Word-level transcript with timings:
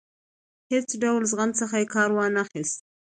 هیڅ 0.71 0.89
ډول 1.01 1.21
زغم 1.31 1.51
څخه 1.59 1.77
کار 1.93 2.09
وانه 2.15 2.43
خیست. 2.51 2.79